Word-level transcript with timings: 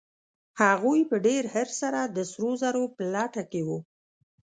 هغوی 0.61 1.01
په 1.09 1.15
ډېر 1.25 1.43
حرص 1.53 1.73
سره 1.83 1.99
د 2.05 2.17
سرو 2.31 2.51
زرو 2.61 2.83
په 2.95 3.01
لټه 3.13 3.43
کې 3.51 3.61
وو. 3.67 3.79